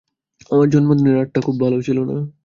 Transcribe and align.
আমার 0.51 0.67
জন্মদিনের 0.69 1.17
রাতটা 1.17 1.39
খুব 1.41 1.55
ভালো 1.63 1.77
ছিলনা। 1.81 2.15